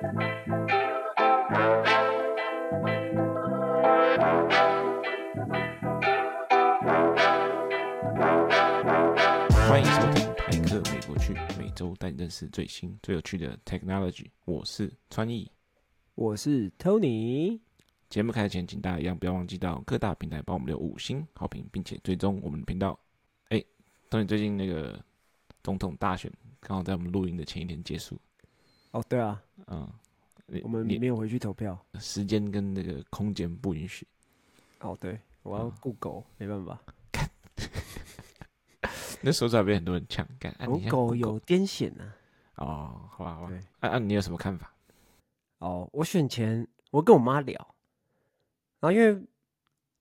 [0.00, 0.06] 欢
[9.80, 14.26] 迎收听台客美国去，每周带你认识最新最有趣的 technology。
[14.44, 15.50] 我是川艺，
[16.14, 17.58] 我是 Tony。
[18.08, 22.96] 节目开始前，请大家一样不要忘记到各大平台帮我们留五星好评，并且追踪我们的频道。
[23.48, 23.60] 哎
[24.08, 25.04] ，Tony，最近那个
[25.64, 28.16] 总统大选刚好在我们录音的前一天结束。
[28.92, 29.86] 哦，对啊，嗯，
[30.62, 34.06] 我们没有回去投票，时间跟那个空间不允许。
[34.80, 36.78] 哦，对，我要雇狗，嗯、没办法。
[39.20, 40.54] 那说出来被很多人抢干。
[40.64, 42.12] 狗狗有癫痫呢。
[42.56, 43.52] 哦，好吧，好吧。
[43.80, 44.72] 啊啊，你有什么看法？
[45.58, 47.54] 哦，我选前我跟我妈聊。
[48.80, 49.20] 然后因为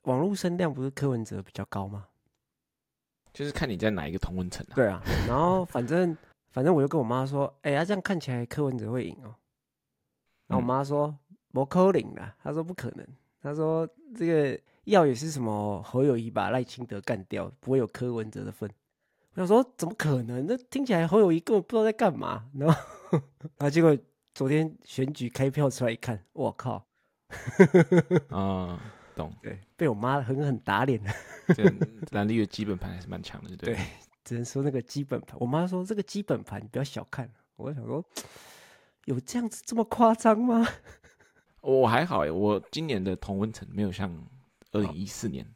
[0.03, 2.05] 网络声量不是柯文哲比较高吗？
[3.33, 4.73] 就是看你在哪一个同温层啊。
[4.75, 6.15] 对啊，然后反正
[6.57, 9.29] 反正我就跟我妈说，哎呀，这样看起来柯文哲会赢哦。
[10.47, 11.15] 然后我妈说，
[11.51, 13.07] 不可能啦，她说不可能，
[13.39, 18.67] 她说这个要也是什么侯友谊把赖清德干掉，不会有柯文哲的份。
[19.35, 20.47] 我想说怎么可能？
[20.47, 22.49] 那听起来侯友谊根本不知道在干嘛。
[22.55, 23.95] 然后然后结果
[24.33, 26.83] 昨天选举开票出来一看，我靠！
[28.29, 28.81] 啊，
[29.15, 31.11] 懂，对，被我妈狠狠打脸了。
[31.55, 31.71] 这
[32.09, 33.85] 蓝绿的基本盘还是蛮强的，对，对，
[34.27, 35.37] 只能说那个基本盘。
[35.39, 37.31] 我妈说这个基本盘你不要小看。
[37.55, 38.03] 我想说，
[39.05, 40.67] 有这样子这么夸张吗？
[41.61, 44.13] 我还好哎，我今年的同温层没有像
[44.73, 45.47] 二零一四年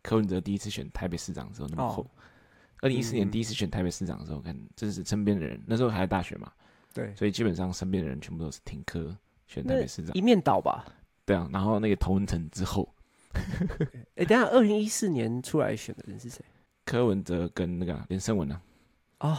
[0.00, 2.06] 柯文哲第一次选台北市长的时候那么厚。
[2.80, 6.52] 二零一四年第一次选台北市长的时候，看真是身边的人，那时候还在大学嘛，
[6.92, 9.16] 对，所以基本上身边的人全部都是挺柯
[9.48, 10.84] 选台北市长，一面倒吧。
[11.24, 12.86] 对啊，然后那个同温层之后，
[14.16, 16.44] 哎，等下，二零一四年出来选的人是谁？
[16.84, 18.60] 柯文哲跟那个连胜文啊。
[19.20, 19.38] 哦，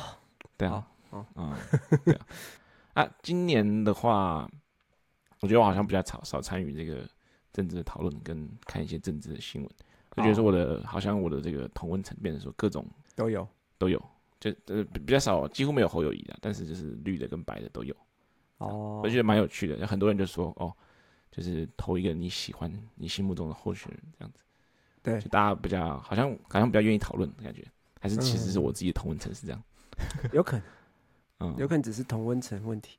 [0.58, 1.58] 对啊，哦，啊，
[2.04, 2.26] 对啊。
[2.94, 4.50] 啊，今年的话，
[5.42, 7.08] 我觉得我好像比较少少参与这个
[7.54, 9.72] 政治的讨论，跟看一些政治的新闻。
[10.16, 14.02] 我觉得说我的好像我的这个同温层变成说各种都有都有，
[14.40, 17.96] 就呃比较少，几乎没有侯友谊的，但是就是绿的跟白的都有。
[18.58, 20.74] 哦，我觉得蛮有趣的，有很多人就说哦。
[21.31, 24.40] 就是投一个你喜欢、你心目中的候选人这样子，
[25.06, 27.64] 对，就大家比较好像好像比较愿意讨论的感觉，
[28.02, 29.64] 还是其实是我自己的同温层是这样，
[30.34, 30.66] 有可能，
[31.42, 32.98] 嗯，有可能只是同温层问题。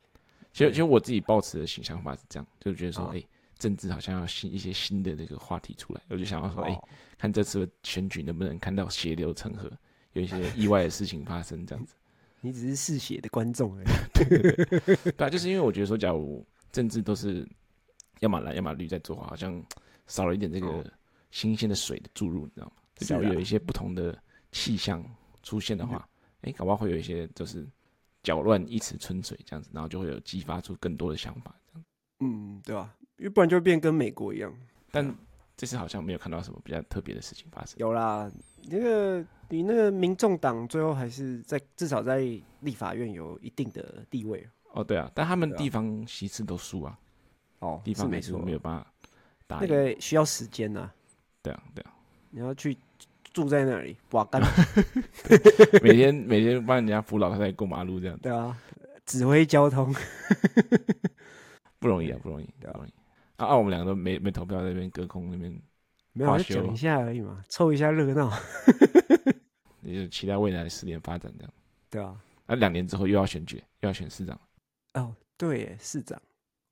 [0.52, 3.28] 其实其实我自己抱持的形象法是这样，就是觉得说，哎、欸，
[3.58, 9.68] 政治好像要新一些新的那个话题出来，我就想要说，哎、欸，看这次的选举能不能看到血流成河，
[10.12, 11.94] 有一些意外的事情发生这样子。
[12.40, 17.46] 你只是嗜血的观众而已，对对对，对啊，就是因为我觉得说，假如政治都是。
[18.20, 19.62] 要么蓝，要么绿，在做，好像
[20.06, 20.82] 少了一点这个
[21.30, 22.72] 新鲜的水的注入，你知道吗？
[22.96, 24.16] 只要有一些不同的
[24.52, 25.04] 气象
[25.42, 26.08] 出现的话，
[26.42, 27.66] 哎、搞不好会有一些就是
[28.22, 31.84] 搅乱一池春水这样子，然后就会有激发出更多的想法，这样。
[32.20, 32.96] 嗯，对吧、啊？
[33.18, 34.52] 因为不然就会变跟美国一样。
[34.90, 35.14] 但
[35.56, 37.78] 这次好像没有看到什么比较特别的事情发生。
[37.78, 38.30] 有啦，
[38.64, 42.18] 那个你那个民众党最后还是在至少在
[42.60, 44.46] 立法院有一定的地位。
[44.72, 46.98] 哦，对啊，但他们地方席次都输啊。
[47.58, 48.92] 哦，地方没输，没有办法
[49.46, 49.58] 打。
[49.60, 50.90] 那个需要时间呐。
[51.46, 51.92] 对啊，对啊。
[52.30, 52.76] 你要去
[53.32, 54.42] 住在那里，哇干！
[55.80, 58.18] 每天每天帮人家扶老太太过马路这样。
[58.18, 58.56] 对啊，
[59.06, 59.94] 指挥交通，
[61.78, 62.90] 不容易啊，不容易，不容易。
[63.36, 65.56] 啊啊，我们两个都没没投票，在那边隔空那边。
[66.12, 68.32] 没有，就讲一下而已嘛，凑一下热闹。
[69.82, 71.52] 也就期待未来十年发展这样。
[71.88, 72.16] 对啊。
[72.46, 74.38] 那两年之后又要选举，又要选市长。
[74.94, 76.20] 哦，对耶，市长。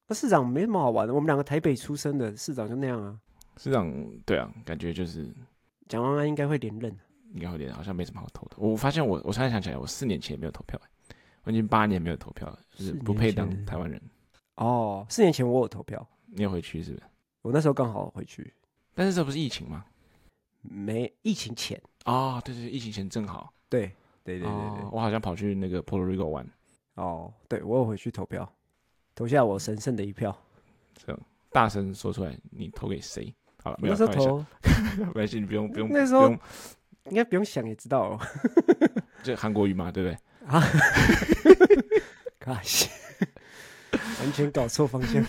[0.08, 3.18] 那市长没什么好玩的，我们两个台北出生的市长就那样啊。
[3.56, 3.92] 市长
[4.26, 5.32] 对啊，感觉就是
[5.88, 6.96] 蒋万安应该会连任，
[7.32, 8.56] 应该会连任，好像没什么好投的。
[8.58, 10.80] 我发现我我突然想起来，我四年前也没有投票，
[11.44, 14.00] 我已经八年没有投票了，就是不配当台湾人。
[14.56, 17.04] 哦，四年前我有投票，你有回去是不是？
[17.42, 18.52] 我那时候刚好回去，
[18.94, 19.84] 但是这不是疫情吗？
[20.62, 23.52] 没疫情前啊，对对，疫情前正好。
[23.68, 23.92] 对
[24.22, 26.48] 对对对对，我好像跑去那个 Puerto Rico 玩。
[26.94, 28.50] 哦，对我有回去投票。
[29.14, 30.36] 投下我神圣的一票，
[30.94, 31.20] 这样
[31.50, 33.34] 大声说出来，你投给谁？
[33.64, 34.46] 好了，没有那时候投，
[35.04, 35.88] 没关系，你不用 不用。
[35.90, 36.30] 那时候
[37.08, 38.20] 应该不用想也知道哦。
[39.24, 40.18] 就韩国语嘛，对不对？
[40.46, 40.62] 啊，
[42.38, 42.90] 可惜，
[44.20, 45.24] 完全搞错方向。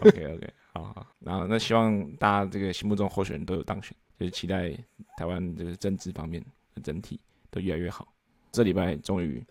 [0.00, 4.70] OK OK，好好，然后那希望大家这个心目中候选人都有当选，就是期待
[5.16, 7.20] 台湾这个政治方面的整体
[7.50, 8.12] 都越来越好。
[8.50, 9.42] 这礼拜终于。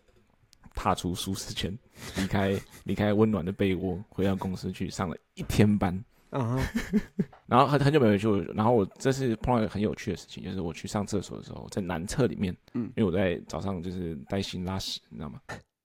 [0.75, 1.71] 踏出舒适圈，
[2.17, 5.93] 离开离开温暖的被窝，回到公司去上了一天班。
[6.33, 7.01] Uh huh.
[7.45, 15.39] 然后很很久没回去，然后我这次碰到一个很有趣的事情，就是我去上厕所的时候，在男厕里面，嗯，因为我在早上就是带薪拉屎，你知道吗？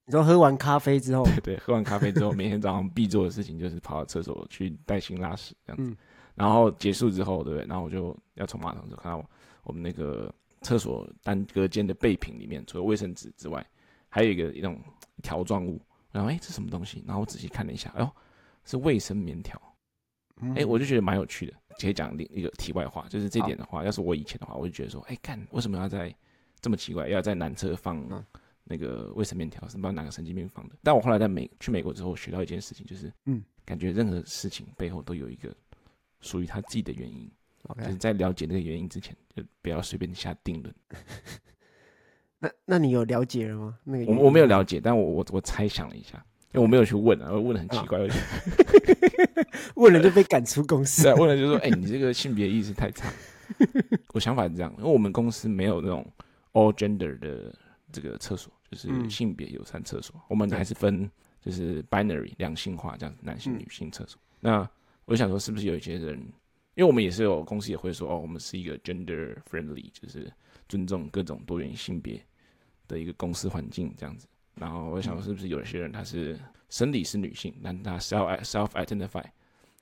[0.06, 5.90] 你说喝完咖啡之后，对 对，喝完咖啡之后，每天早上必做的事情就是跑到厕所去带薪拉屎这样子。
[5.90, 5.96] 嗯、
[6.34, 7.66] 然后结束之后，对不对？
[7.66, 9.22] 然后我就要从马桶就看到
[9.64, 13.62] 我们那个厕所单隔间的备品里面，除了卫生纸之外，
[14.08, 14.80] 还有一个一种
[15.22, 15.78] 条状物。
[16.10, 17.04] 然后哎，这什么东西？
[17.06, 18.10] 然后我仔细看了一下，哎呦，
[18.64, 19.60] 是卫生棉条。
[20.40, 21.52] 哎、嗯，我就觉得蛮有趣的。
[21.80, 26.14] 可以讲另一个题外话，就是这点的话，要是我以前的话，我就觉得说，哎，干，为什么要在
[26.60, 27.98] 这么奇怪，要在南侧放？
[28.10, 28.24] 嗯
[28.70, 35.50] 那个卫生面条是不知道哪个神经病放的，但我后来在美去美国之后学到一件事情，就是嗯，感觉任何事情背后都有一个
[36.20, 37.30] 属于他自己的原因
[37.86, 40.74] 是在了解那个原因之前，就不要随便下定论。
[42.38, 43.78] 那那你有了解了吗？
[43.84, 48.08] 那个我我没有了解，但我我我猜想了一下，因为我没有去问啊，我问的很奇怪，哦、
[49.76, 53.12] 问了就被赶出公司， 对，问了就说，哎、欸，你这个性别意识太差。
[54.14, 56.04] 我想法是这样，因为我们公司没有那种
[56.52, 57.54] all gender 的
[57.92, 58.52] 这个厕所。
[58.70, 61.10] 就是性别友善厕所，嗯、我们还是分
[61.40, 64.20] 就是 binary 两性化这样子，男性、女性厕所。
[64.42, 64.70] 嗯、那
[65.06, 66.18] 我想说，是不是有一些人，
[66.74, 70.30] 因为我们也是有公司也会说，哦，我们是一个 gender friendly，就是
[70.68, 72.22] 尊重各种多元性别
[72.86, 74.26] 的一个公司环境这样子。
[74.58, 76.38] 然后我想，是不是有一些人他是
[76.68, 79.24] 生理是女性，但他 self self identify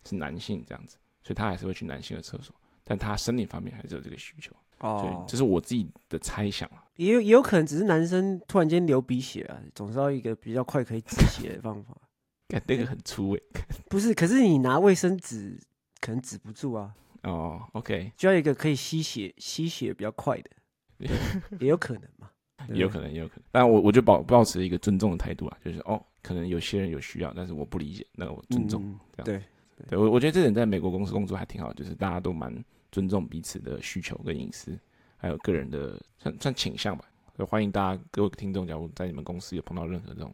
[0.05, 4.55] 是男性这样子，所以他还是会去男性的厕所，但他生理方面还是有这个需求。
[4.81, 11.97] 哦，这是我自己的猜想啊，也有也有可能只是男生突然间流鼻血啊，总是要一个比较快可以止血的方法。
[12.49, 13.43] 看那个很粗诶，
[13.91, 15.59] 不是，可是你拿卫生纸
[16.01, 16.95] 可能止不住啊。
[17.23, 20.51] 哦，OK，就要一个可以吸血吸血比较快的，
[21.59, 22.31] 也有可能嘛，
[22.69, 23.45] 也有可能，也有可能。
[23.51, 28.83] 但我我就保保持一个尊重的态度啊，就是哦，可能有些人有需要，但是我不理解，那我尊重。
[28.83, 29.43] 嗯、这样
[29.79, 32.65] 对，对我我觉得这点在美国公司工作还挺好，就是大家都蛮。
[32.93, 34.79] 尊重彼此的需求跟隐私，
[35.19, 37.05] 还有个人的算算倾向吧。
[37.37, 40.33] 所以欢迎大家各位听众，假如在你们公司有碰到任何这种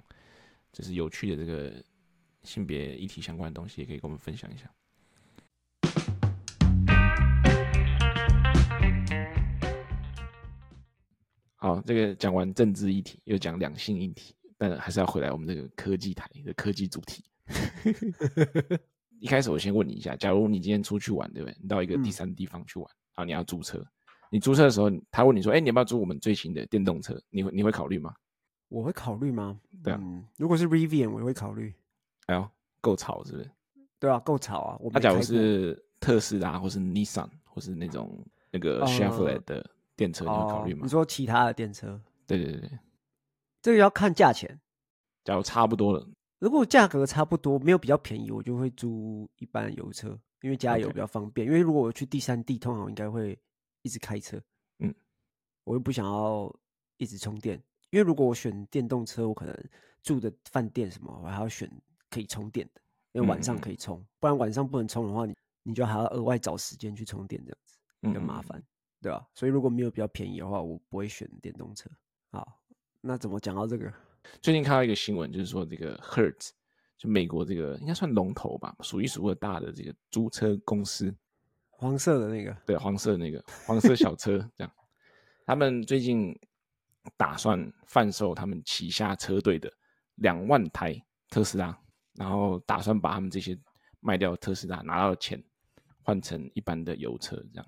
[0.70, 1.72] 就是有趣的这个
[2.44, 4.70] 性别议题相关的东西，也可以跟我们分享一下。
[11.62, 17.24] 好，这个讲完政治议题，又讲两性议题，但还是要回来我们这个科技台的科技主题。
[19.20, 21.56] 一开始我先问你一下，假如你今天出去玩，对不对？
[21.62, 23.80] 你到一个第三地方去玩，然后你要租车，
[24.28, 28.12] 你租车的时候，他问你说：“哎，你要不要租我们最新的电动车？”你会你会考虑吗？
[28.68, 29.60] 我会考虑吗？
[29.84, 30.00] 对啊，
[30.36, 31.72] 如果是 Rivian，我也会考虑。
[32.26, 32.44] 哎呦，
[32.80, 33.48] 够吵是不是？
[34.00, 34.80] 对啊，够吵啊！
[34.90, 39.64] 那假如是特斯拉，或是 Nissan，或是那种那个 Chevrolet 的
[40.02, 40.80] 电车，你会考虑吗？
[40.82, 42.00] 你说其他的电车？
[42.26, 42.78] 对对对对，
[43.60, 44.60] 这个要看价钱。
[45.22, 46.04] 假如差不多了。
[46.40, 51.46] 如果价格差不多，没有比较便宜，我就会租一般的油车，因为加油比较方便。
[51.46, 53.38] 因为如果我去第三地，通常我应该会
[53.82, 54.42] 一直开车，
[54.80, 54.92] 嗯，
[55.62, 56.52] 我又不想要
[56.96, 57.62] 一直充电。
[57.90, 59.56] 因为如果我选电动车，我可能
[60.02, 61.70] 住的饭店什么，我还要选
[62.10, 62.80] 可以充电的，
[63.12, 68.60] 因为晚上可以充，嗯嗯，不然晚上不能充的话，你你就还要额外找时间去充电，这样子比较麻烦，
[69.02, 69.26] 对吧？
[69.34, 71.90] 所以如果没有比较便宜的话，我不会选电动车。
[72.30, 72.60] 好，
[73.00, 73.92] 那怎么讲到这个？
[74.40, 76.50] 最近看到一个新闻，就是说这个 Hertz
[76.96, 81.12] 就美国这个应该算龙头吧，数一数二大的这个租车公司，
[81.68, 84.72] 黄色的那个，对，黄色的那个黄色小车这样，
[85.44, 86.32] 他们最近
[87.16, 89.68] 打算贩售他们旗下车队的
[90.14, 90.96] 两万台
[91.28, 91.76] 特斯拉，
[92.14, 93.58] 然后打算把他们这些
[93.98, 95.42] 卖掉特斯拉拿到的钱
[96.02, 97.66] 换成一般的油车这样，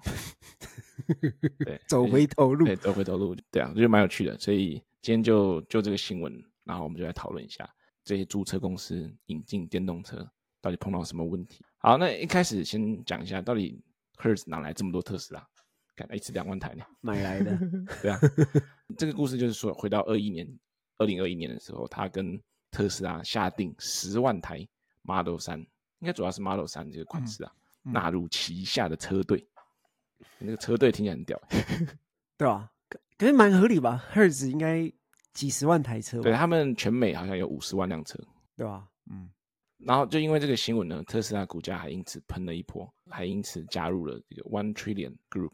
[1.65, 4.83] 对，走回头路，对，走回头路，对啊，我觉得蛮有趣的，所以。
[5.05, 6.33] 今天就就这个新闻，
[6.65, 7.69] 然后我们就来讨论一下
[8.03, 10.27] 这些租车公司引进电动车
[10.63, 11.63] 到底碰到什么问题。
[11.77, 13.79] 好，那一开始先讲一下，到底
[14.17, 15.47] Hertz 哪来这么多特斯拉？
[15.95, 16.83] 看一次两万台呢？
[17.03, 17.59] 买来的。
[18.01, 18.19] 对啊，
[18.97, 20.59] 这个故事就是说，回到二一年，
[20.97, 24.67] 二零二一年的时候，他跟特斯拉下定十万台
[25.03, 27.53] Model 三应该主要是 Model 三这个款式啊，
[27.85, 29.47] 纳入旗下的车队。
[30.39, 31.41] 那个车队听起来很屌，
[32.37, 32.71] 对啊。
[33.17, 34.93] 可是蛮合理吧？Hertz 应该
[35.33, 38.19] 几十万台车吧，对，他们全美好像有五十万辆车，
[38.57, 38.89] 对吧？
[39.09, 39.31] 嗯，
[39.79, 45.53] 然后就因为这个新闻呢，特斯拉股价还因此喷了一波，还因此加入了这个 One Trillion Group，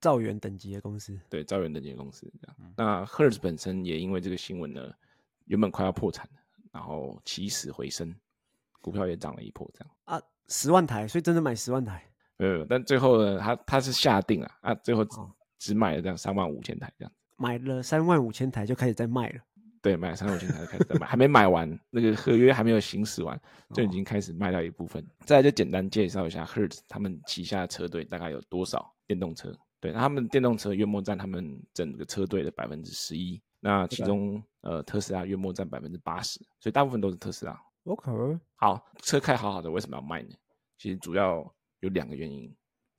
[0.00, 2.56] 兆元等级的公司，对，兆元等级的公司这样。
[2.60, 4.92] 嗯、那 Hertz 本身也因为这个新闻呢，
[5.46, 6.40] 原本快要破产了，
[6.72, 8.14] 然后起死回生，
[8.80, 9.94] 股票也涨了一波这样。
[10.04, 12.02] 啊，十万台，所以真的买十万台？
[12.36, 15.02] 没有，但最后呢，他他是下定了啊，最后。
[15.02, 19.40] 哦只买了这样三万五千台，这样买了三万五千台就开始在卖了。
[19.80, 23.40] 对，买了三万五千台就开始在卖，还没买完，那个合约还没有行使完，
[23.72, 25.02] 就已经开始卖掉一部分。
[25.02, 29.56] 哦、再来就简单介绍一下 Hertz 他们旗下的车队大概有多少电动车？
[29.80, 37.58] 对，他们电动车约莫占他们整个车队的百分之十一，那其中呃特斯拉约莫占百分之八十，所以大部分都是特斯拉。
[37.84, 38.10] OK，
[38.56, 40.30] 好，车开好好的，为什么要卖呢？
[40.78, 41.36] 其实主要
[41.80, 42.50] 有两个原因。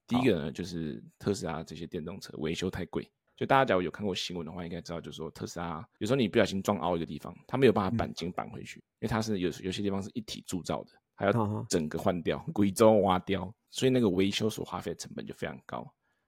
[0.07, 3.11] 第一个呢，就是特斯拉这些电动车维修太贵。
[3.35, 15.85] 就大家假如有看过新闻的话，应该知道，就是说特斯拉有时候你不小心撞凹一个地方，它没有办法钣金钣回去，因为它是有有些地方是一体铸造的，还要整个换掉，贵州挖掉，所以那个维修所花费的成本就非常高。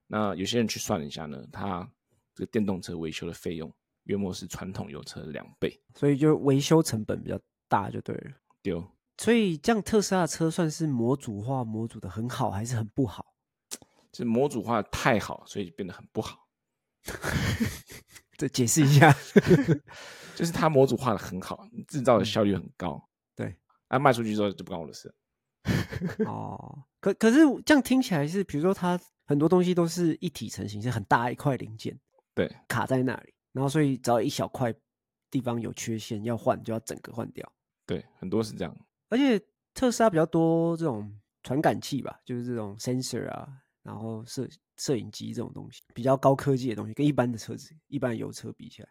[0.07, 1.87] 那有些人去算了一下呢，它
[2.33, 3.71] 这个电动车维修的费用
[4.05, 8.31] 约莫是传统油车的两倍，所以就维修成本比较大，就对了。
[8.75, 13.25] 对，所以这样特斯拉的车算是模组化模组的很好，还是很不好？
[14.13, 16.47] 是模组化太好，所以变得很不好。
[18.37, 19.15] 再解释一下，
[20.35, 23.09] 就是它模组化的很好，制造的效率很高。
[23.35, 23.55] 对，
[23.87, 25.13] 啊，卖出去之后就不关我的事。
[26.25, 31.99] 哦，可可是这样听起来是，比如说它很多东西都是一体成型，是很大一块零件，
[32.35, 34.73] 对，卡在那里，然后所以只要一小块
[35.31, 37.51] 地方有缺陷要换，就要整个换掉。
[37.87, 38.77] 对，很多是这样。
[39.09, 43.63] 而且特斯拉比较多这种传感器吧，就是这种 sensor 啊。
[43.81, 48.89] 然后摄摄影机这种东西比较高科技的东西，跟一般的车子、一般的油车比起来，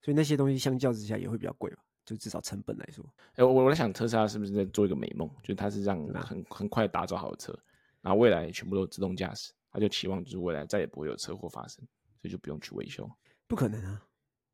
[0.00, 1.82] 所以那些东西相较之下也会比较贵吧？
[2.04, 3.04] 就至少成本来说。
[3.34, 5.28] 哎，我我在想特斯拉是不是在做一个美梦？
[5.42, 7.52] 就是它是让很很快打造好的车，
[8.00, 11.84] 然后未来全部都自动驾驶，他就期望就是未来再也不会有车祸发生，
[12.20, 13.10] 所以就不用去维修。
[13.48, 14.00] 不可能啊！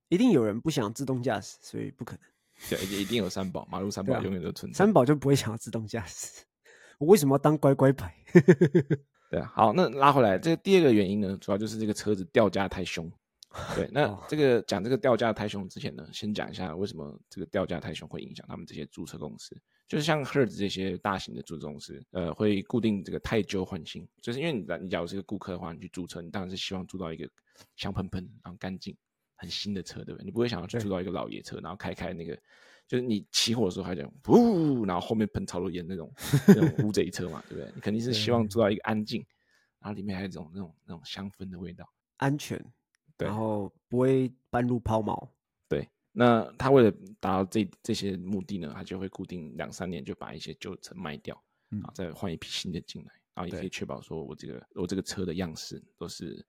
[0.09, 2.23] 一定有人不想自动驾驶，所以不可能。
[2.69, 4.77] 对，一定有三宝，马路三宝永远都存在。
[4.79, 6.45] 三宝就不会想要自动驾驶。
[6.99, 8.15] 我为什么要当乖乖牌？
[9.31, 13.11] 对啊，好，那拉回来，这个第二个原因呢，主要就是这个车子掉价太凶。
[13.75, 19.57] 对， 那这个讲这个掉价太凶之前呢，先讲一下为什么这个掉价太凶会影响他们这些租车公司。
[19.89, 27.29] 就是像 Hertz 这些大型的租车公司，呃，会固定这个太旧换新，就是因为你你假如是个顾客的话，你去租车，你当然是希望租到一个
[27.77, 28.97] 香喷喷、然后干净、
[29.43, 30.25] 很新的车，对不对？
[30.25, 32.39] 你不会想要去租到一个老爷车，然后开开那个。
[32.89, 36.13] 就是你起火的时候还讲呜，然后后面喷超多烟那种
[36.47, 37.73] 那种乌贼车嘛，对不对？
[37.75, 39.25] 你肯定是希望做到一个安静，
[39.81, 42.63] 然后里面还有一种那种那种香氛的味道，安全，
[43.17, 45.27] 对，然后不会半路抛锚。
[45.69, 56.45] 对，那他为了达到这这些目的呢，他就会固定两三年就把一些旧车卖掉，然后再换一批新的进来，然后也可以确保说我这个我这个车的样式都是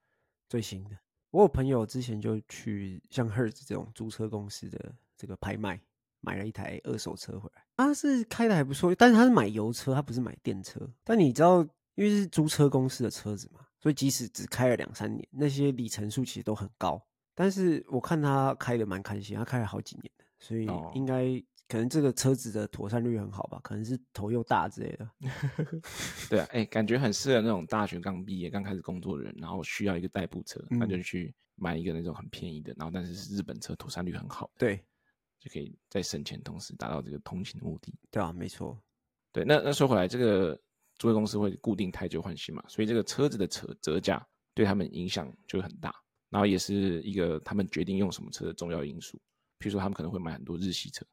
[0.50, 0.98] 最新的。
[1.34, 5.82] 我有朋友之前就去像 Hertz 这种租车公司的这个拍卖。
[6.25, 10.80] 买了一台二手车回来，他是开的还不错，但是他是买油车，他不是买电车。
[11.04, 11.60] 但你知道，
[11.96, 17.06] 因为是租车公司的车子嘛，所以即使只开了两三年，那些里程数其实都很高。
[17.36, 20.10] 但是我看他开的蛮开心，他开了好几年，
[20.40, 21.25] 所以应该
[21.74, 23.60] 可能这个车子的妥善率很好吧？
[23.63, 25.10] 可能是头又大之类的。
[26.30, 34.51] 对啊，哎、欸，感觉很适合那种大学刚毕业、刚开始工作的人，然后需要一个代步车，那就去买一个那种很便宜的，然后但是是日本车，妥善率很好。
[34.56, 34.86] 对。
[35.39, 37.92] 就可以在省钱同时达到这个通勤的目的。
[38.12, 38.80] 对啊，没错。
[39.32, 40.56] 对，那那说回来，这个
[41.00, 45.92] 租车公司会固定太旧换新嘛，所以这个车子的折折价对他们影响就很大，
[46.30, 49.18] 然后也是一个他们决定用什么车的重要因素。
[49.60, 51.06] 譬如说，他们可能会买很多日系车，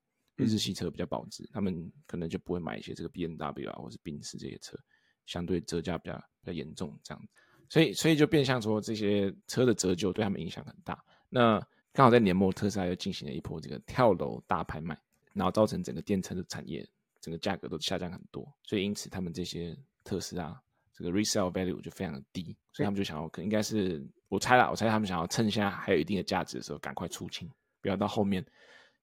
[0.45, 4.79] 日系车比较保值，他们可能就不会买一些这个 BMW 啊，或是宾士这些车，
[5.27, 7.29] 相对折价比较比较严重这样子。
[7.69, 11.03] 所以，所以就变相说，这些车的折旧对他们影响很大。
[11.29, 11.61] 那
[11.93, 15.01] 刚好在年末，特斯拉又进行了一波这个跳楼大拍卖，
[15.33, 16.85] 然后造成整个电车的产业
[17.21, 20.61] 整个价格都下降很多，所以因此他们这些特斯拉
[20.93, 27.49] 这个 resale value 就非常的低，所以他们就想要，可能应该是我猜啦，我猜他们想要趁现在还有一定的价值的时候赶快出清，
[27.81, 28.45] 不要到后面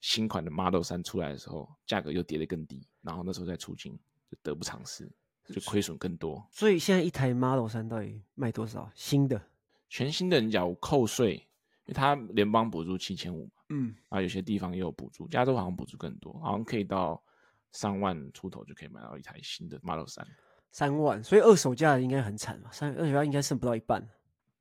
[0.02, 3.98] 新款的 Model 3出来的时候价格又跌得更低，然后那时候再出金
[4.30, 5.10] 就得不偿失，
[5.48, 6.46] 就亏损更多。
[6.52, 8.92] 所以现在一台 Model 3到底卖多少？
[8.94, 9.42] 新的，
[9.90, 11.44] 全新的，你假如扣税。
[11.86, 17.24] 因为它联邦补助七千五嘛，嗯，啊，有些地方也有补助，加州好像补助更多，好像可以到
[17.72, 20.22] 三万出头就可以买到一台新的 Model 3。
[20.70, 24.06] 三万，所以二手价应该很惨嘛，三二手价应该剩不到一半。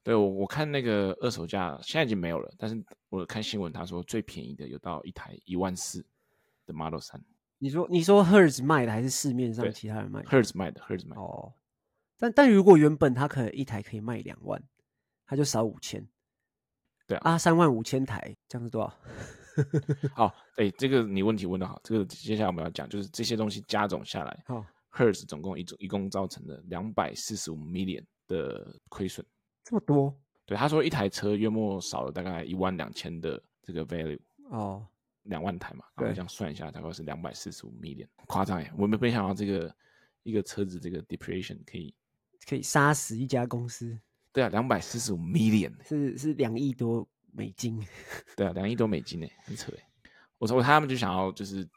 [0.06, 6.00] 对，我我看那个二手价现在已经没有了，但是我看新闻他说最便宜的有到一台一万四
[6.64, 7.20] 的 Model 三。
[7.58, 11.20] 你说你说 Hertz 卖的还是市面上其他人卖的？Hertz 卖的，Hertz 卖的。
[11.20, 11.52] 哦，
[12.16, 14.62] 但但如果原本他可能一台可以卖两万，
[15.26, 16.06] 他就少五千。
[17.08, 18.96] 对啊，三万五千台，这样是多少？
[20.14, 29.26] 好， 哎、欸，这个你问题问的好，这个接下来我们要讲，就是这些东西加总下来，好，Hertz 总共一总一共造成了两百四十五 million 的亏损，
[29.66, 30.16] 这么多？
[30.44, 34.86] 对，他说一台车约莫少了大概一万两千的这个 value，哦，
[35.24, 39.74] 两万台嘛，然后这样算一下，大概是两百四十五 million，夸张哎，我们没想到这个
[40.22, 41.92] 一个车子这个 depreciation 可以
[42.48, 43.98] 可以杀死一家公司。
[44.32, 47.84] 对啊，两百四十五 million 是是两亿多美金。
[48.36, 49.82] 对啊，两亿多美金呢，很扯哎。
[50.38, 51.68] 我说他们就想要就是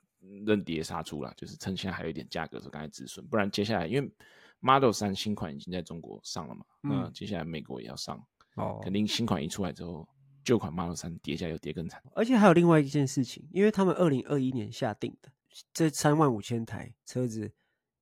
[0.46, 4.12] 认跌杀出了，就是趁现在还有一点价格的时候赶快止损，不然接下来因为
[4.60, 8.22] Model 三新款已经在中国上了嘛，嗯、那接下来美国也要上，
[8.56, 10.08] 哦，肯定新款一出来之后，
[10.44, 12.02] 旧款 Model 三跌价又跌更惨。
[12.14, 15.32] 而且还有另外一件事情，因为他们二零二一年下定的
[15.74, 17.52] 这三万五千台车子，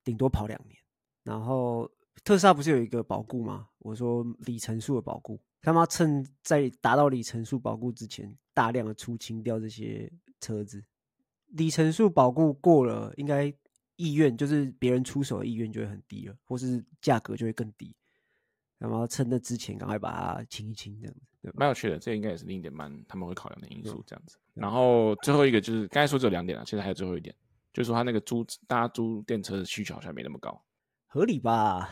[0.04, 0.78] 顶多跑两年。
[1.24, 1.92] 然后
[2.24, 3.68] 特斯拉不是有一个保固吗？
[3.80, 10.84] 我说里程数的保固，他妈趁在达到里程数保固之前，大量的出清掉这些车子。
[11.50, 13.54] 里程数保固过了，应该
[13.98, 17.94] 意愿就是别人出手的意愿就会很低了，或是价格就会更低。
[18.78, 21.52] 然后趁那之前赶快把它清一清，这样子。
[21.56, 24.38] 蛮有趣的，这应该也是另一点蛮他们会考量的因素，这样子。
[24.54, 27.36] 然后最后一个就是刚才说只有两点了，现在还有最后一点，
[27.74, 30.64] 就是说他那个租大家租电车的需求好像没那么高，
[31.08, 31.90] 合理吧？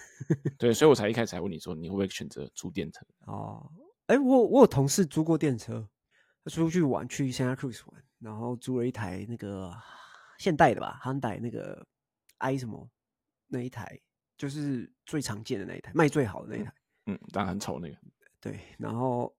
[0.56, 3.04] 对，所以我才一开始才问你说你会不会选择租电车？
[3.26, 3.70] 哦，
[4.06, 5.86] 哎，我我有同事租过电车，
[6.44, 9.70] 他出去玩去 Santa Cruz 玩，然后租了一台那个
[10.42, 11.86] 现代的吧，Hyundai 那个
[12.38, 12.90] i 什么
[13.46, 13.96] 那一台，
[14.36, 16.74] 就是最常见的那一台，卖最好的那一台，
[17.06, 17.96] 嗯，当然很丑那个。
[18.40, 19.32] 对，然后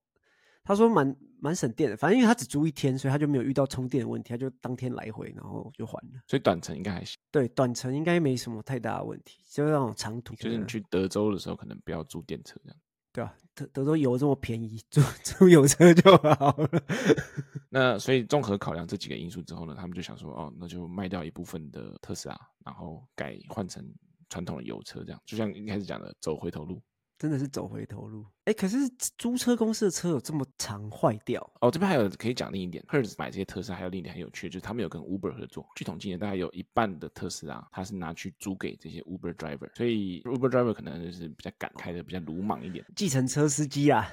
[0.64, 6.22] 他说蛮蛮省电的，反正因为他只租一天，所以他就没有遇到充电的问题，他就当天来回，然后就还了。
[6.26, 7.20] 所以短程应该还行。
[7.30, 10.34] 对，短程应该没什么太大的问题，就是那种长途。
[10.36, 12.80] 就是你去德州的时候，可能不要租电车这样。
[13.14, 16.84] 对啊，德德州油这么便宜，租租 油车就好了。
[17.70, 23.88] 那所以综合考量这几个因素之后呢，他们就想说，哦，那就卖掉一部分的特斯拉，然后改换成
[24.30, 26.82] 传统的油车，这样就像一开始讲的，走回头路。
[27.24, 28.78] 真的是走回头路，哎、欸，可是
[29.18, 31.42] 租车公司的车有这么常坏掉？
[31.62, 35.66] 哦，这边还有可以讲另一点，Hertz 买这些特斯拉还有另一点很有趣，就是他们有跟 Uber 合作。
[35.74, 44.06] 据统计呢，大概有一半的特斯拉，他是拿去租给这些 Uber driver，所以 Uber driver 可能就是比较敢开的，比较鲁莽一点，计程车司机啊。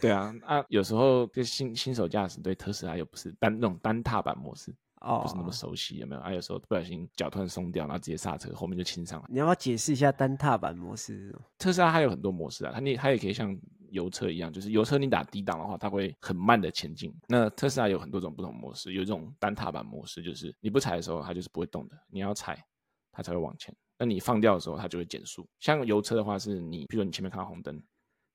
[0.00, 4.74] 对啊，啊，有时候就新新手驾驶对特斯拉又不是单那种单踏板模式。
[5.00, 6.20] 哦，不是那么熟悉，有没有？
[6.20, 9.26] 啊，有时候不小心脚突然松掉，然后直接刹车，后面就亲上了。
[9.30, 11.34] 你要不要解释一下单踏板模式？
[11.58, 13.56] 特斯拉它有很多模式啊，它你它也可以像
[13.90, 17.14] 油车一样，就是油车你打低档的话，它会很慢的前进。
[17.28, 22.62] 那特斯拉有很多种不同模式，有一种单踏板模式，就是你不踩的时候它就是不会动的，你要踩
[23.12, 23.74] 它才会往前。
[23.98, 25.48] 那你放掉的时候它就会减速。
[25.58, 27.82] 像油车的话，是你比如说你前面看到红灯。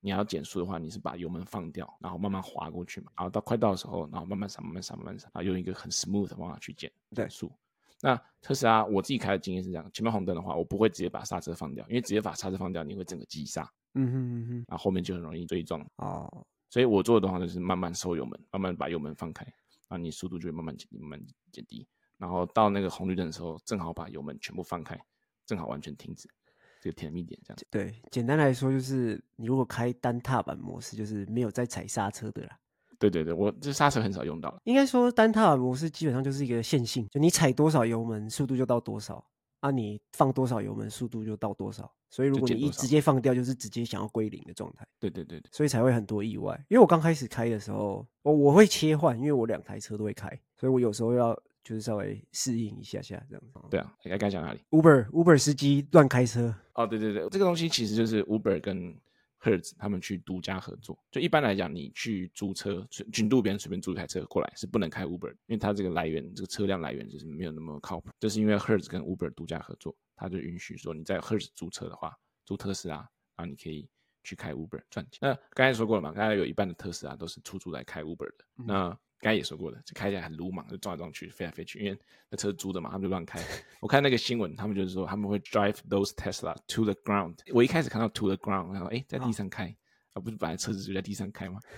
[0.05, 7.49] 你要减速的话，你是把油门放掉，然后慢慢滑过去嘛，然后到快到的时候，然后慢慢闪，慢慢闪，慢慢闪，然后用一个很 smooth 的方法去减减速。
[8.01, 13.63] 那特斯拉我自己开的经验是这样，前面红灯的话，我不会直接把刹车放掉，因为直接把刹车放掉，你会整个急刹，
[13.93, 15.81] 嗯哼嗯哼，然后后面就很容易追撞。
[15.95, 19.45] 哦，所以我做的话就是慢慢收油门，慢慢把油门放开，
[19.87, 21.87] 然后你速度就会慢慢减低，慢慢减低，
[22.17, 24.99] 然后到那个红绿灯的时候，正好把油门全部放开，
[25.45, 26.27] 正好完全停止。
[26.83, 32.59] 这个甜蜜点这样子，对，简单来说就是，你如果开单踏板模式，就是没有在踩刹车的啦。
[32.99, 34.53] 对对对，我这刹车很少用到。
[34.65, 39.25] 应该说单踏板模式基本上就是一个线性，就你踩多少油门，速度就到多少
[39.61, 41.89] 啊；你放多少油门，速度就到多少。
[42.09, 44.85] 所以如果你一直接放掉，就是直接想要归零的状态。
[44.99, 46.53] 对对对对，所以才会很多意外。
[46.67, 51.33] 因为我刚开始开的时候，我我会切换，因为我两台车都会开，所以我有时候要。
[51.63, 53.59] 就是稍微适应一下下这样子。
[53.69, 56.53] 对啊，该该讲哪里？Uber Uber 司机乱开车。
[56.73, 58.93] 哦，对对对，这个东西其实就是 Uber 跟
[59.41, 60.97] Hertz 他们去独家合作。
[61.11, 68.09] 就一般来讲，你去租车，去路边随便租一台车过来是不能开 Uber，因为它这个来源，这个车辆来源就是没有那么靠谱。
[68.19, 72.13] 就是因为 Hertz 跟 Uber 独家合作，他就允许说你在 Hertz 租车的话，
[72.45, 72.95] 租特斯拉，
[73.35, 73.87] 然后你可以
[74.23, 75.19] 去开 Uber 赚钱。
[75.21, 78.45] 那刚才说过了嘛，刚才有一半的特斯拉都是出租来开 Uber 的。
[78.59, 81.97] 嗯、那刚才也说过了，就开起来很鲁莽，就撞来撞去，飞来飞去，因为
[82.29, 83.39] 那车租的嘛，他们就乱开。
[83.79, 87.37] 我看那个新闻，他们就是说他们会 drive those Tesla to the ground。
[87.53, 89.73] 我一开始看到 to the ground，然后哎，在地上开，
[90.13, 91.57] 而、哦、不是本来车子就在地上开吗？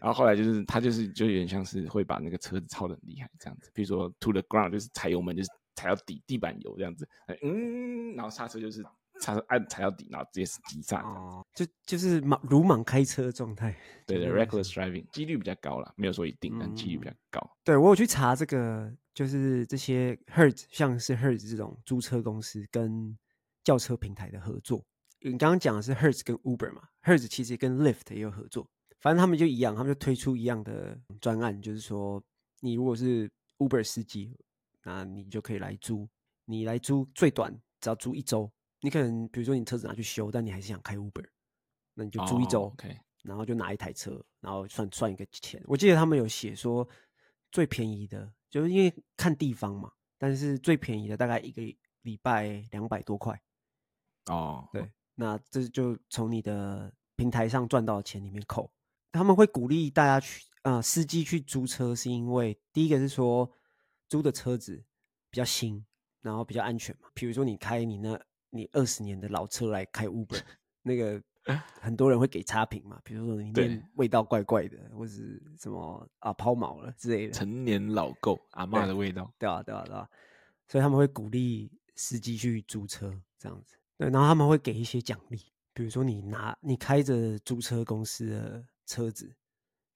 [0.00, 7.08] 然后后来就是他就是就有点像是会把那个车子超的很厉害这样子，比如说 to the ground 就是踩油门就是踩到底地板油这样子，
[7.42, 8.84] 嗯，然后刹车就是。
[9.20, 13.74] 踩按踩到底，然后直接是急刹，哦，就就是莽鲁莽开车状态。
[14.06, 17.40] 对对，reckless driving 几率比较高了，没有说一定，但几率比较高。
[17.40, 23.16] 嗯、对我有去查这个，就是这些 Hertz，像是 Hertz 这种租车公司跟
[23.62, 24.84] 轿车平台的合作。
[25.20, 28.68] 你刚刚讲的是 Hertz 跟 Uber 嘛？Hertz 其实跟 Lyft 也有合作，
[29.00, 32.22] 反正他们就一样，他们就推出一样的专案，就是说
[32.60, 34.36] 你如果是 Uber 司机，
[34.82, 36.06] 那你就可以来租，
[36.44, 38.52] 你来租最短只要租一周。
[38.84, 41.24] 你可能比如说你车子拿去修，但你还是想开 Uber，
[41.94, 45.58] 那你就租一周，OK，然后就拿一台车，然后算算一个钱。
[45.64, 46.86] 我记得他们有写说，
[47.50, 51.62] 最便宜的，就是因为看地方嘛，但是最便宜的大概一个
[52.02, 53.40] 礼拜两百多块。
[54.26, 58.70] 哦，对，那这就从你的平台上赚到的钱里面扣。
[59.12, 63.50] 他们会鼓励大家去啊、呃，司机去租车，是因为第一个是说
[64.10, 64.84] 租的车子
[65.30, 65.86] 比较新，
[66.20, 67.08] 然后比较安全嘛。
[67.14, 68.20] 比如说你开你那
[68.54, 70.40] 你二十年的老车来开 Uber，
[70.82, 71.20] 那个
[71.80, 73.00] 很多人会给差评嘛。
[73.02, 80.08] 比如说里面味道怪怪的，或是什么啊抛锚了之类的，成年老垢阿嬷的味道，对啊，对啊，对啊。
[80.68, 85.38] 所以他们会鼓励司机去租车这样子，对，然后他们会给一些奖励，
[85.72, 89.34] 比如说你拿你开着租车公司的车子，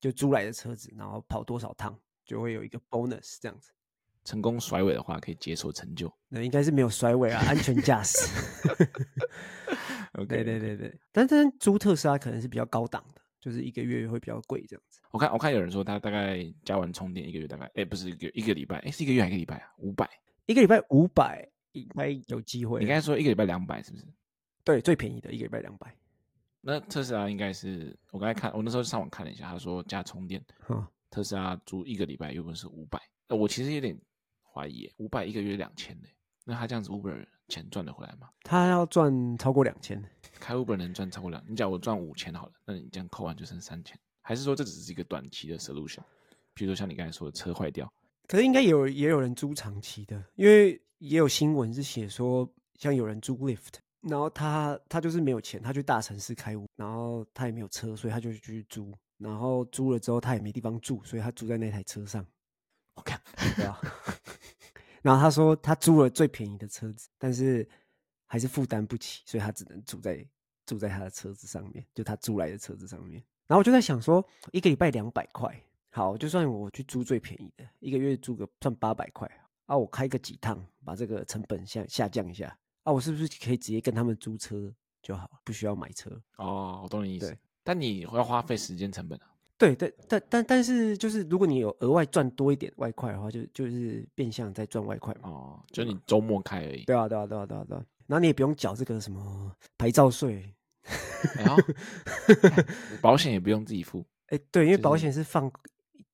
[0.01, 3.71] 就租来的车子，然后跑多少趟就会有一个 bonus 这样子。
[4.29, 6.13] 成功甩尾的话可以解锁成就。
[6.29, 8.19] 那应该是没有甩尾啊， 安全驾驶。
[10.13, 15.01] OK，对对对对，但是租特斯拉可能是比较高档的，就是一个月会比较贵这样子。
[15.11, 19.73] 我看我看有人说他大概加完充电一个月大概，哎，不是一个一个礼拜，哎，是一个月还是一个礼拜啊？
[19.79, 20.07] 五百。
[20.45, 22.81] 一个礼拜五百应该有机会。
[22.81, 24.05] 你刚才说一个礼拜两百是不是？
[24.63, 25.95] 对，最便宜的一个礼拜两百。
[26.61, 33.01] 那特斯拉应该是我刚才看，我那时候上网看了一下，他说加充电，哦、特斯拉租一个礼拜有可能是五百。
[33.29, 33.97] 呃，我其实有点
[34.59, 36.09] 怀疑，五百一个月两千呢？
[36.45, 38.29] 那他这样子 Uber 钱赚得回来吗？
[38.43, 40.03] 他要赚超过两千。
[40.41, 41.41] 开 Uber 能赚超过两？
[41.47, 43.97] 你假如我赚五千好了，那你这样扣完就剩三千？
[44.21, 46.01] 还是说这只是一个短期的 solution？
[46.55, 47.89] 比如说像你刚才说的车坏掉。
[48.27, 62.27] 可是应该有也有人租长期的，因为也有新闻是写说，像有人租 Lift，然后他他就是没有钱，他去大城市开屋，然后他也没有车，所以他就去租，然后租了之后他也没地方住，所以他住在那台车上。
[62.95, 63.21] 我看，
[63.55, 63.81] 对啊。
[65.03, 67.69] 然后他说他租了最便宜的车子，但是
[68.27, 70.27] 还是负担不起，所以他只能住在
[70.67, 73.23] 住在他的车子上面，就他租来的车子上面。
[73.47, 75.55] 然后我就在想说，一个礼拜两百块。
[75.91, 79.27] 好，就算我去租最便宜的，一个月租个算八百块
[79.65, 86.11] 啊，我开个几趟，把这个成本下下降一下啊，我是不是可以直接跟他们租车就好，不需要买车？
[86.37, 87.29] 哦，我懂你意思。
[87.29, 89.33] 对，但你要花费时间成本啊。
[89.59, 95.29] 对对，但但但是就是如果你有额外赚多一点外快的话，就就是变相在赚外快嘛。
[95.29, 96.85] 哦，就你周末开而已。
[96.85, 97.85] 对啊，对啊，对啊，对啊，对啊。
[98.07, 100.55] 然后你也不用缴这个什么牌照税，
[101.37, 101.57] 然后
[103.03, 104.05] 保险也不用自己付。
[104.29, 105.51] 哎，对，因为保险是放。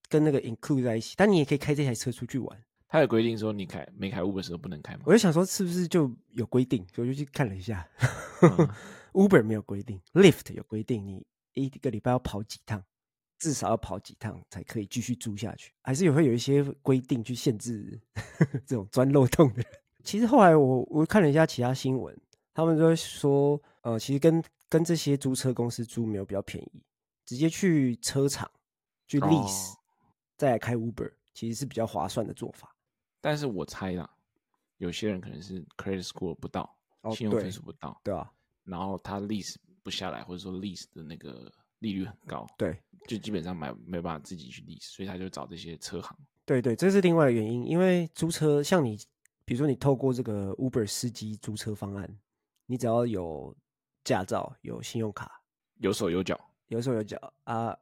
[0.07, 2.65] 跟那个 include 在一起，但你也可以开这台车出去玩。
[2.87, 5.01] 他有规定说你开没开 Uber 的时候不能开吗？
[5.07, 7.85] 我就想说是不是就有规定，所以我就去看了一下。
[8.43, 8.69] 嗯、
[9.15, 12.81] Uber 没有规定，Lyft 有规定，你一个礼拜要跑几趟，
[13.45, 15.71] 至少要跑几趟才可以继续租下去。
[15.83, 18.01] 还是也会有一些规定去限制
[18.65, 19.67] 这种钻漏洞的人。
[20.03, 22.19] 其实后来我我看了一下其他新闻，
[22.55, 26.83] 他们就说，呃，其实跟跟这些租车公司租没有比较便宜，
[27.27, 28.51] 直接去车厂
[29.07, 29.79] 去 lease、哦。
[30.39, 32.75] 再来开 Uber 其实是比较划算的做法，
[33.21, 34.09] 但是我猜啦，
[34.79, 38.33] 有些人可能是 credit score 不到，哦、信用分数不到，对啊，
[38.65, 46.17] 然后他 lease 不下来，或者说 lease 的那个利率很高，对，就基本上买没办法自己去 lease，所以他就找这些车行。
[46.47, 48.99] 对对，这是另外的原因，因为租车像你，
[49.45, 52.19] 比如说你透过这个 Uber 司机租车方案，
[52.67, 53.55] 你只要有
[54.03, 55.43] 驾照、有信用卡、
[55.79, 57.77] 有手有脚、有手有脚啊，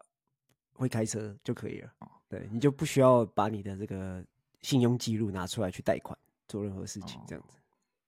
[0.75, 1.93] 会开车就可以了。
[2.29, 4.25] 对，你就不需要把你的这个
[4.63, 6.17] 信用记录拿出来去贷款
[6.49, 7.59] 做任何事情，这样子。
[7.59, 7.61] 哦、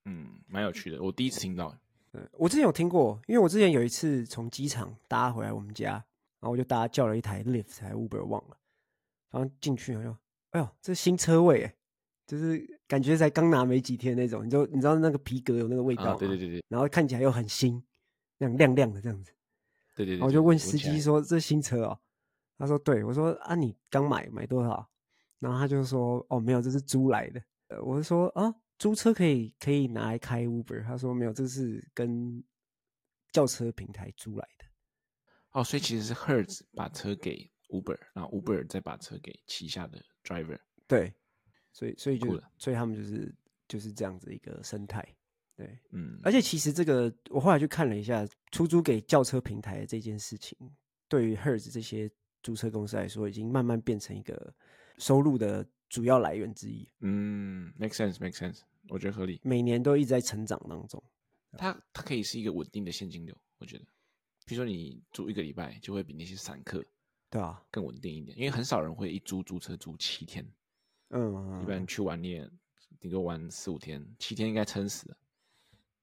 [0.05, 1.75] 嗯，蛮有趣的，我第一次听到。
[2.15, 5.91] 对，我之前有听过，因为我之前有一次从机场搭回来我们家，
[6.39, 8.57] 然后我就搭叫了一台 Lyft 还 Uber 忘了，
[9.31, 10.17] 然后进去好像，
[10.51, 11.75] 哎呦，这新车位，哎，
[12.25, 16.15] 就是感觉才刚拿没几天那种，你就你知道那个皮革有那个味道吗？
[16.17, 16.63] 对对对对。
[16.69, 17.83] 然后看起来又很新，
[18.37, 19.31] 那样亮亮的这样子。
[19.95, 20.17] 对对对。
[20.17, 21.99] 然后我就问司机说：“这新车哦？”
[22.57, 24.87] 他说：“对，我说啊，你刚买买多少？”
[25.39, 32.43] 然后他就说：“哦，没有，这是租来的。”呃我就说：“啊，租车可以可以拿来开 Uber？” 他说：“没有，这是跟
[33.31, 34.65] 轿车平台租来的。”
[35.51, 40.59] 哦，所以其实是 Hertz 把车给 Uber，然后 Uber 再把车给旗下的 driver。
[40.87, 41.13] 对，
[41.71, 43.33] 所以所以就所以他们就是
[43.67, 45.05] 就是这样子一个生态。
[45.55, 50.57] 对，嗯，而且其实这个我后来去看了一下，出租给轿车平台的这件事情，
[51.07, 52.11] 对于 Hertz 这些。
[52.43, 54.53] 租车公司来说，已经慢慢变成一个
[54.99, 56.87] 收入的主要来源之一。
[57.01, 59.39] 嗯，make sense，make sense，我觉得合理。
[59.43, 61.03] 每年都一直在成长当中，
[61.57, 63.35] 它它可以是一个稳定的现金流。
[63.57, 63.85] 我觉得，
[64.45, 66.83] 比如说你租一个礼拜，就会比那些散客，
[67.29, 68.37] 对啊，更稳定一点。
[68.37, 70.45] 因为很少人会一租租车租七天，
[71.09, 72.49] 嗯，一般去玩你也
[72.99, 75.17] 顶多玩四五天，七天应该撑死了。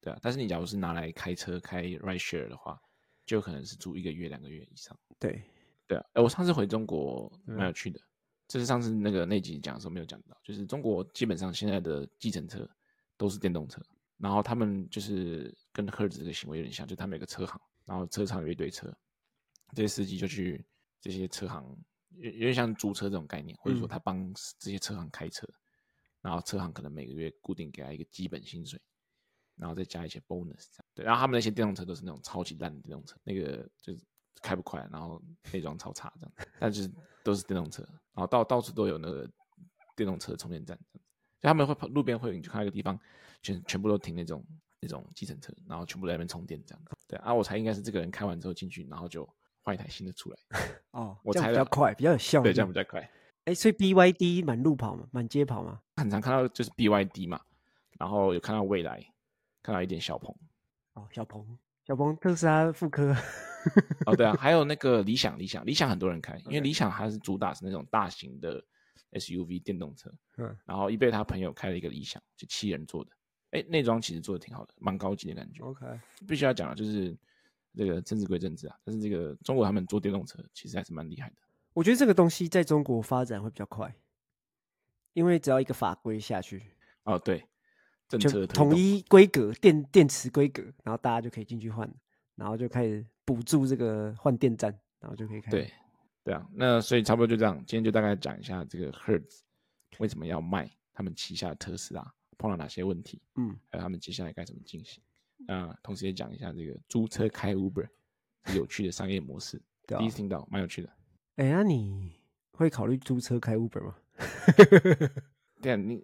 [0.00, 2.80] 对啊，但是你假如是拿来开车开 ride share 的话，
[3.26, 4.98] 就可能是租一个月、两个月以上。
[5.18, 5.42] 对。
[5.86, 8.00] 对啊，哎，我上次回中国蛮有趣的，
[8.52, 12.68] 这是上次那个那集讲的时候没有讲到，就是中国基本上现在的计程车
[13.16, 13.80] 都是电动车，
[14.18, 18.94] 然后他们就是跟 Hertz 这个行为有点像，就他们有个车行，然后车厂有一堆车，
[19.74, 20.62] 这些司机就去
[21.00, 21.64] 这些车行，
[22.10, 25.56] 有有点像租车这种概念，或者说他帮这些车行开车，嗯、
[26.20, 28.78] 然后车行可能每个月固定给他一个基本薪水，
[29.56, 34.04] 然后再加一些 bonus，对，然后他们那些电动车都是那种超级烂的电动车，那个就是
[34.42, 36.90] 开不快，然后内装超差这样，但是
[37.22, 37.82] 都是电动车，
[38.14, 39.28] 然后到到处都有那个
[39.96, 40.98] 电动车充电站，所
[41.42, 42.98] 以他们会跑路边会，你就看到一个地方，
[43.42, 44.44] 全全部都停那种。
[44.84, 49.24] 那种计程车，然后全部在那边充电，这样对啊，我猜应该是这个人开完之后进去，然后就
[49.60, 50.36] 换一台新的出来。
[50.90, 52.48] 哦，我猜比较快，比较有效率。
[52.48, 53.00] 对，这样比较快。
[53.44, 57.40] 哎、欸，所以 BYD 满路跑嘛，满街跑嘛，很常看到就是 BYD 嘛，
[57.96, 59.00] 然后有看到蔚来，
[59.62, 60.34] 看到一点小鹏。
[60.94, 63.14] 哦，小鹏，小鹏特斯拉复刻。
[64.06, 68.62] 哦，对啊，还有那个理想，理想，理想很多人开，因为理想它是主打是那种大型的
[69.12, 70.12] SUV 电动车。
[70.38, 70.56] 嗯。
[70.64, 73.10] 然后一贝他朋友开了一个理想，就七人座的。
[73.50, 75.62] 哎，内装其实做的挺好的，蛮高级的感觉。
[75.62, 75.86] OK，
[76.26, 77.16] 必须要讲的就是
[77.76, 81.36] 这个政治归政治啊，但是这个中国他们做电动车其实还是蛮厉害的。
[81.74, 83.94] 我觉得这个东西在中国发展会比较快，
[85.12, 86.62] 因为只要一个法规下去，
[87.04, 87.46] 哦对，
[88.18, 91.90] 政策统一规格，电电池规格，然后大家就可以进去换，
[92.36, 95.50] 然后就开始补助这个换电站，然后就可以开。
[95.50, 95.72] 对，
[96.24, 99.40] 对啊，那所以差不多就这样，今天就大概讲一下这个 Hertz
[99.98, 102.12] 为什么要卖他们旗下的特斯拉。
[102.38, 103.22] 碰到哪些问题？
[103.36, 105.00] 嗯，还有他们接下来该怎么进行？
[105.46, 107.86] 啊，同时也讲一下这个租车开 Uber
[108.52, 109.62] 有趣的商业模式。
[109.86, 110.88] 对啊，第一次听到，蛮有趣的。
[111.36, 112.10] 哎、欸，那你
[112.50, 113.94] 会考虑租车开 Uber 吗？
[115.62, 116.02] 对啊，你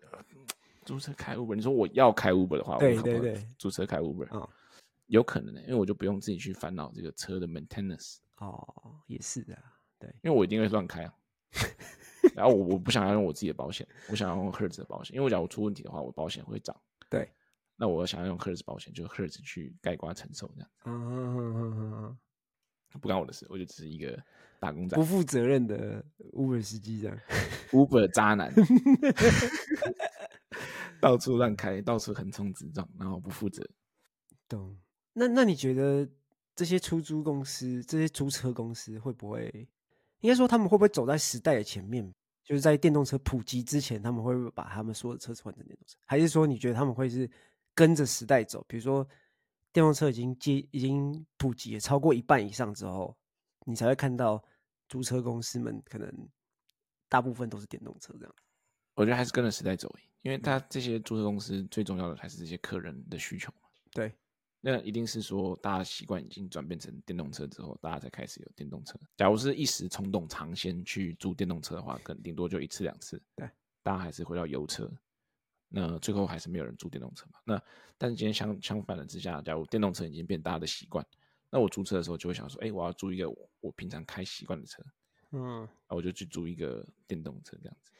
[0.88, 4.48] 租车开 Uber，你说我要开 Uber 的话，对对对，租车开 Uber 啊，
[5.08, 8.16] 有可能的，因为我就不用自己去烦恼这个车的 maintenance。
[8.38, 9.54] 哦，也是的，
[9.98, 11.14] 对，因为我一定会乱开啊。
[12.34, 16.74] 然后我我不想要用我自己的保险，我想要用 Hertz 的保险，因为我假如出问题的话，我保险会涨。
[17.10, 17.30] 对，
[17.76, 20.70] 那我想要用 Hertz 保险，就 Hertz 去盖瓜承受这样。
[20.86, 22.18] 嗯嗯嗯嗯
[22.98, 24.18] 不干我的事，我就只是一个
[24.58, 27.18] 打工仔，不负责任的 Uber 司机这样。
[27.70, 28.50] Uber 渣男，
[31.00, 33.66] 到处乱开，到处横冲直撞，然后不负责。
[34.48, 34.76] 懂？
[35.12, 36.08] 那那你觉得
[36.54, 39.68] 这些出租公司、这些租车公司会不会？
[40.20, 42.12] 应该说，他们会不会走在时代的前面？
[42.42, 45.98] 就是在电动车普及之前，他们会不会把他们所有的车子换成电动车？
[46.06, 47.30] 还是说，你觉得他们会是
[47.74, 48.64] 跟着时代走？
[48.66, 49.06] 比如说，
[49.72, 53.16] 电动车已经接已经普及了超过一半以上之后，
[53.66, 54.42] 你才会看到
[54.88, 56.10] 租车公司们可能
[57.08, 58.34] 大部分都是电动车这样。
[58.94, 63.68] 我觉得还是跟着时代走，因为他这些租车公司最重要的还是这些客人的需求嘛。
[63.92, 64.12] 对。
[64.60, 68.98] 那一定是说，大家习惯已经转变成电动车之后，大家才开始有电动车。
[69.16, 73.22] 假如是一时冲动尝鲜去租电动车的话，可能顶多就一次两次。
[73.36, 73.48] 对，
[73.84, 74.90] 大家还是回到油车。
[75.68, 77.38] 那最后还是没有人租电动车嘛？
[77.44, 77.62] 那
[77.96, 81.06] 但是今天相相反的之下，假如电动车已经变大家的习惯，
[81.50, 84.82] 那我租车的时候就会想说，哎、欸，我要租一个我，我平常开习惯的车。
[85.30, 87.92] 嗯，那我就去租一个电动车这样子。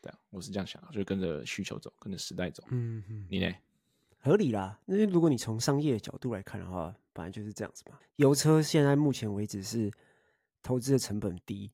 [0.00, 2.62] 对啊，我是这样想，就跟着需求走，跟着时代走。
[2.68, 3.52] 嗯嗯，你呢？
[4.20, 7.98] 合理啦，因为如果你从商业的角度来看的话，本来就是这样子嘛。
[8.16, 9.90] 油车现在目前为止是
[10.62, 11.70] 投资的成本低，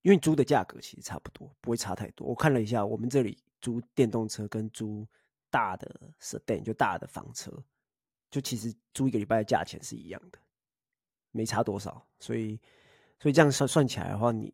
[0.00, 2.26] 因为租的价格其实差不多，不会差太多。
[2.26, 5.06] 我看了一下，我们这里租电动车跟租
[5.50, 7.52] 大的 sedan 就大的房车，
[8.30, 10.38] 就其实租一个礼拜的价钱是一样的，
[11.30, 12.04] 没差多少。
[12.18, 12.58] 所以，
[13.20, 14.52] 所以这样算算起来的话，你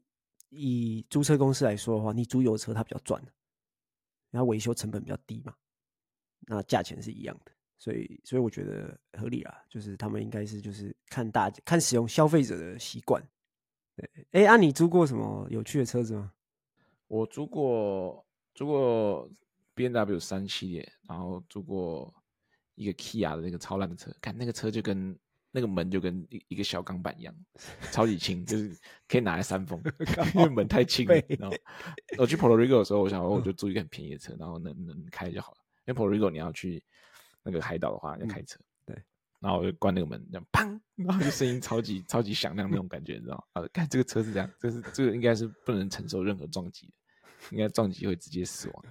[0.50, 3.22] 以租车公司来说的话，你租油车它比较赚，
[4.30, 5.54] 然后维修成本比较低嘛。
[6.40, 13.22] 那价钱是一样的，所以所以我觉得合理啦，就是他们应该是就是看大看使用消费者的习惯。
[13.94, 16.32] 对，哎、啊，你租过什么有趣的车子吗？
[17.06, 19.30] 我租过租过
[19.74, 22.14] BMW 三系列，然后租过
[22.74, 25.18] 一个 Kia 的那个超烂的车，看那个车就跟
[25.50, 27.34] 那个门就跟一一个小钢板一样，
[27.90, 28.76] 超级轻，就是
[29.08, 29.82] 可以拿来扇风，
[30.34, 31.14] 因为门太轻了。
[31.38, 31.56] 然后
[32.18, 35.58] 我去 Puerto Rico 的时候，我想说我就租一个很便宜的车，然后能能开就好了。
[35.86, 36.82] 因为 Puerto Rico 你要去
[37.42, 38.58] 那个海岛的话，要开车。
[38.60, 39.02] 嗯、对，
[39.40, 43.62] 然后我就关那个门，这样砰，然后就声音超级超级响亮那种感觉，你知道吗？
[43.62, 46.92] 啊，看这个车是这样，这是这个应该是不能承受任何撞击的，
[47.52, 48.84] 应该撞击会直接死亡。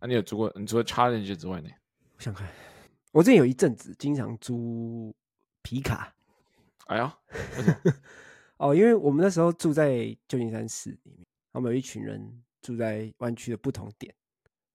[0.00, 0.52] 那、啊、你有租过？
[0.56, 1.70] 你除了 Challenger 之外呢？
[2.16, 2.48] 我想看，
[3.12, 5.14] 我之前有一阵子经常租
[5.62, 6.14] 皮卡。
[6.86, 7.18] 哎呀，
[8.58, 14.14] 哦，因为我们那时候住在旧金山市里面，我们有一群人住在湾区的不同点。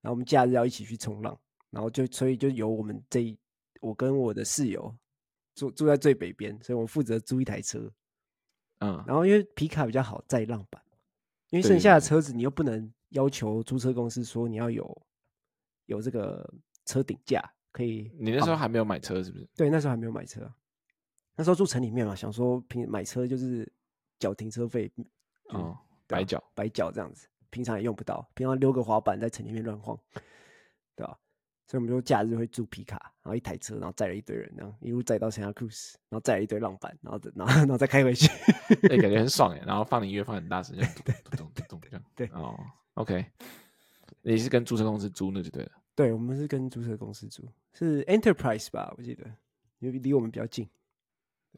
[0.02, 1.38] 然后我们假日要一起去冲浪，
[1.69, 3.38] 然后就所以就由我们这一
[3.82, 4.95] 我跟我的室友
[5.54, 7.91] 住住在最北边，所以我们负责租一台车，
[8.80, 10.82] 嗯，然后因为皮卡比较好载浪板，
[11.50, 15.06] 因为剩下的车子你又不能要求租车公司说你要有
[15.88, 16.47] 有这个
[16.86, 18.10] 车顶架可以。
[18.17, 19.47] 你那时候还没有买车是不是？
[19.56, 20.50] 对，那时候还没有买车，
[21.38, 23.71] 那时候住城里面嘛，想说平买车就是
[24.17, 24.91] 缴停车费，
[25.50, 29.97] 哦，白缴白缴这样子，平常也用不到，平常溜个滑板在城里面乱晃，
[30.95, 31.17] 对吧？
[31.67, 38.26] 所以我们就假日会租皮卡，然后一台车，然后载了一堆人，然后一路载到圣塔克鲁斯，然后载了一堆浪板，然后然后 然后再开回去，
[38.88, 39.62] 哎、欸，感觉很爽哎。
[39.67, 42.04] 然后放音乐放很大声，咚咚咚咚这样。
[42.15, 42.58] 对哦
[42.95, 43.23] ，OK，
[44.21, 45.71] 你是跟租车公司租那就对了。
[45.93, 48.93] 对，我们是跟租车公司租，是 Enterprise 吧？
[48.97, 49.26] 我记得，
[49.80, 50.67] 因为离我们比较近。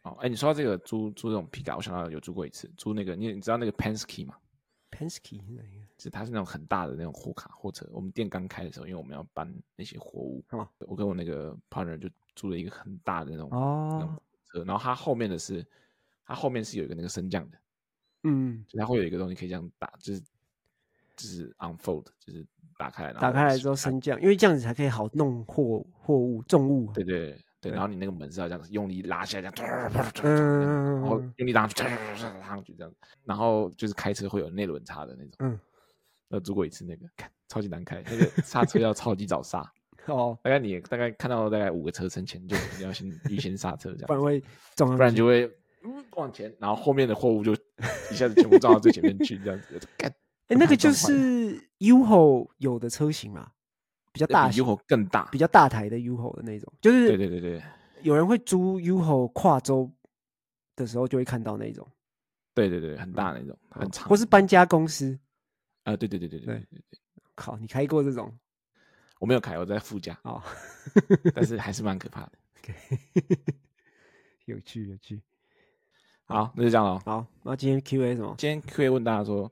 [0.03, 4.35] 哦，哎、欸，你说到这个租租这种皮卡，我想到有租过一次，租那个你你知道那个 Penske 吗
[4.91, 5.85] ？Penske 是哪一个？
[5.97, 7.85] 是它是那种很大的那种货卡货车。
[7.91, 15.65] 我们店刚开的时候，因为我们要搬那些货物，哦、我跟我那个 partner 就租了一个很大的那种哦那种车，然后它后面的是
[16.25, 17.57] 它后面是有一个那个升降的，
[18.23, 22.47] 嗯，就它会有一个东西可以这样打，就是就是 unfold，就是
[22.77, 26.89] 打开来，打开来之后升降，因为这样子才可以好弄货货物重物。
[26.93, 29.91] 对对对，然后你那个门是要这样子用力拉下来，这样，
[30.23, 32.93] 嗯，然后用力拉上去，拉上去这样，
[33.25, 35.59] 然后就是开车会有内轮差的那种，嗯。
[36.31, 39.67] 呃，租过一次那个，看超级难开，那个刹车要超级早刹
[40.05, 40.37] 哦。
[40.43, 44.43] 大概你大概看到大概五个车身前就你要先预先刹车这样，不然会
[44.75, 45.51] 撞，不然就会
[46.11, 47.51] 往前，然后后面的货物就
[48.11, 49.79] 一下子全部撞到最前面去这样子。
[50.05, 50.09] 哎、
[50.49, 53.49] 欸，那个就是 U-Haul 有的车型嘛，
[54.19, 57.63] 比较大，UHO 更大，比较大台的 UHO 的那种，就是对对对对，
[58.01, 59.89] 有人会租 UHO 跨州
[60.75, 61.87] 的时候就会看到那种，
[62.53, 65.17] 对对对，很大那种，很长，或是搬家公司，
[65.83, 66.81] 啊、对对对对对对对，
[67.33, 68.37] 靠，你开过这种？
[69.19, 70.41] 我没有开，我在副驾哦，
[71.33, 72.31] 但是还是蛮可怕的，
[74.45, 75.21] 有趣有趣，
[76.25, 78.35] 好，那就这样喽，好，那今天 Q&A 什么？
[78.37, 79.49] 今天 Q&A 问大家说，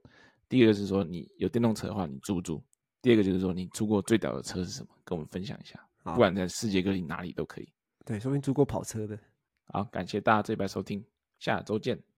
[0.50, 2.62] 第一个是说你有电动车的话，你租不租？
[3.08, 4.90] 第二个就是说你租过最屌的车是什么？
[5.06, 5.82] 跟我们分享一下。
[6.04, 7.70] 不管在世界各地哪里都可以。
[8.04, 9.18] 对，说明租过跑车的。
[9.68, 11.02] 好，感谢大家这一拜收听，
[11.40, 11.98] 下周见。